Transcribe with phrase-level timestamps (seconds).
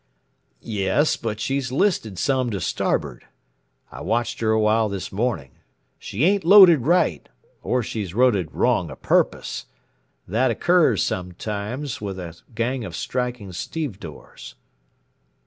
[0.63, 3.23] "Yes, but she's listed some to starboard.
[3.91, 5.51] I watched her awhile this morning.
[5.99, 7.29] She ain't loaded right,
[7.61, 9.67] or she's loaded wrong, purpose.
[10.27, 14.55] That occurs sometimes with a gang of striking stevedores."